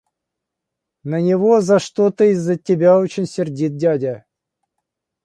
[1.03, 4.25] –На него за что-то из-за тебя очень сердит дядя.